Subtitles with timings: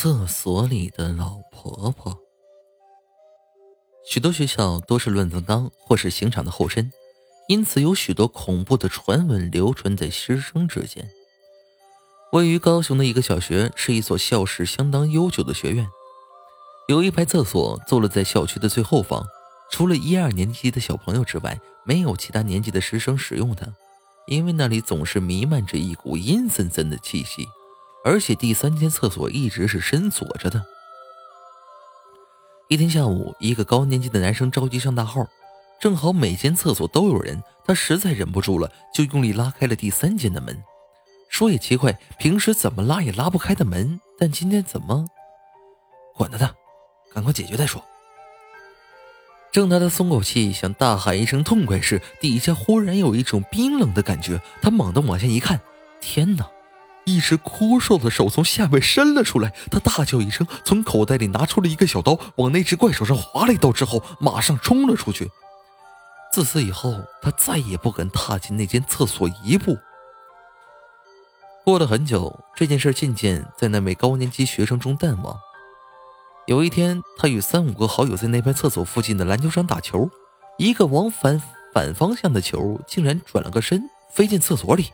[0.00, 2.16] 厕所里的老婆婆。
[4.08, 6.92] 许多学校都是乱葬岗或是刑场的后身，
[7.48, 11.10] 因此有许多恐怖的传闻流传在师生之间。
[12.30, 15.88] 位于高雄的一个小学是一所校史相当悠久的学院，
[16.86, 19.26] 有一排厕所坐落在校区的最后方，
[19.72, 23.66] 除了一二年级的小朋友之外，没有其他年级的师生使用它，
[24.28, 27.48] 因为那里总是弥漫着一股阴森森的气息。
[28.08, 30.64] 而且第三间厕所一直是深锁着的。
[32.68, 35.26] 一天下午，一个高年级的男生着急上大号，
[35.78, 40.58] 正好每间厕所都有人，他实在忍不住了，就用力拉开了第三间的门。
[41.28, 45.04] 说也奇怪，平时怎么拉也拉不开的门，但今天怎么？
[46.14, 46.54] 管他的，
[47.12, 47.84] 赶快解决再说。
[49.52, 54.40] 正当他松口气，想大喊一声痛快时，底下忽然有一种冰冷的感觉。
[54.62, 55.60] 他猛地往下一看，
[56.00, 56.48] 天哪！
[57.08, 65.30] 一只枯瘦的手从下面伸了出来，他大叫一声，从口袋里拿出了一个小刀，往那只怪手上划了一刀之后，马上冲了出去。
[66.30, 69.78] 自此以后，他再也不敢踏进那间厕所一步。
[71.64, 75.34] 过了很久，这件事渐渐在那位高年级学生中淡忘。
[76.46, 80.10] 有一天，他与三五个好友在那排厕所附近的篮球场打球，
[80.58, 84.90] 一个往返反方向的球竟然转了个身，飞进厕所里。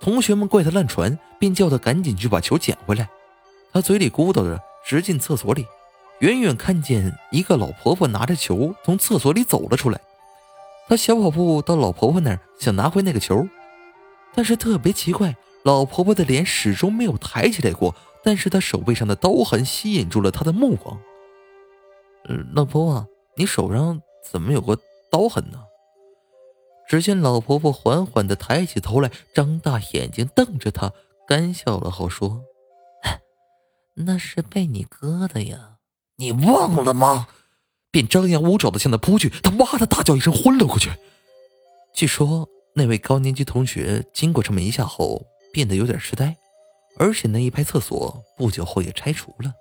[0.00, 3.08] 同学们怪他乱传，便叫他赶紧去把球捡回来。
[3.72, 5.66] 他嘴里咕叨着，直进厕所里。
[6.20, 10.00] 远远看见一个老婆婆拿着球从厕所里走了出来。
[10.88, 13.46] 他小跑步到老婆婆那儿，想拿回那个球，
[14.34, 17.94] 但是特别奇怪，老婆婆的脸始终没有抬起来过。
[18.24, 20.98] 但是她手背上的刀痕吸引住了他的目光。
[22.52, 24.76] 老婆婆，你手上怎么有个
[25.10, 25.58] 刀痕呢？
[26.88, 30.90] 只见老婆婆缓缓的抬起头来，张大眼睛瞪着他，
[31.26, 32.42] 干笑了后说
[33.94, 35.76] ：“那是被你割的呀，
[36.16, 37.28] 你忘了吗？”
[37.92, 40.90] 便张牙舞爪的向他扑去，他哇的大叫一声，昏了过去。
[41.94, 46.36] 据说那位高年级同学经过这么一下后，变得有点痴呆，
[46.98, 49.52] 而且那一排厕所不久后也拆除了。